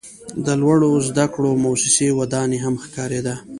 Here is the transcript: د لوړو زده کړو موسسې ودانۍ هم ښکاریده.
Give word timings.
د 0.45 0.47
لوړو 0.61 0.91
زده 1.07 1.25
کړو 1.33 1.51
موسسې 1.65 2.07
ودانۍ 2.19 2.59
هم 2.65 2.75
ښکاریده. 2.83 3.35